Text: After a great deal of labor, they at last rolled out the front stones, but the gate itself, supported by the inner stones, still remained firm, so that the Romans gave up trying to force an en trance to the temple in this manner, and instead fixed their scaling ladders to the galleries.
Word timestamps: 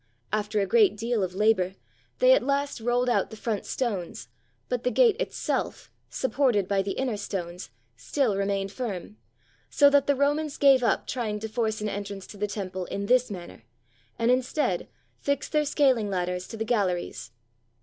After 0.33 0.59
a 0.59 0.65
great 0.65 0.97
deal 0.97 1.21
of 1.21 1.35
labor, 1.35 1.75
they 2.17 2.33
at 2.33 2.41
last 2.41 2.81
rolled 2.81 3.07
out 3.07 3.29
the 3.29 3.37
front 3.37 3.67
stones, 3.67 4.29
but 4.67 4.81
the 4.81 4.89
gate 4.89 5.15
itself, 5.21 5.91
supported 6.09 6.67
by 6.67 6.81
the 6.81 6.93
inner 6.93 7.17
stones, 7.17 7.69
still 7.95 8.35
remained 8.35 8.71
firm, 8.71 9.17
so 9.69 9.91
that 9.91 10.07
the 10.07 10.15
Romans 10.15 10.57
gave 10.57 10.81
up 10.81 11.05
trying 11.05 11.37
to 11.41 11.47
force 11.47 11.81
an 11.81 11.87
en 11.89 12.03
trance 12.03 12.25
to 12.25 12.37
the 12.37 12.47
temple 12.47 12.85
in 12.85 13.05
this 13.05 13.29
manner, 13.29 13.61
and 14.17 14.31
instead 14.31 14.87
fixed 15.19 15.51
their 15.51 15.65
scaling 15.65 16.09
ladders 16.09 16.47
to 16.47 16.57
the 16.57 16.65
galleries. 16.65 17.29